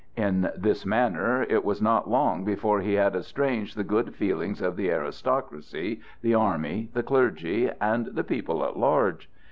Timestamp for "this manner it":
0.57-1.63